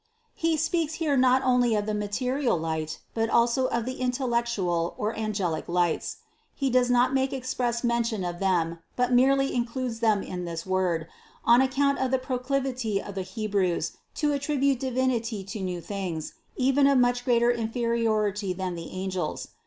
[0.33, 5.69] He speaks here not only of material light, but also of the intellectual or angelic
[5.69, 6.17] lights.
[6.55, 11.05] He does not make express mention of them, but merely includes them in this word,
[11.45, 16.87] on account of the proclivity of the Hebrews to attribute Divinity to new things, even
[16.87, 19.49] of much greater inferiority than the angels.